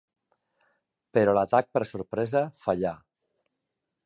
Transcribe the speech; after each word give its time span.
Però 1.17 1.35
l'atac 1.39 1.69
per 1.77 1.83
sorpresa 1.93 2.45
fallà 2.67 2.99